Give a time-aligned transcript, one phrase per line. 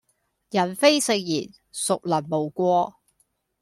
[0.49, 2.95] 人非聖賢孰能無過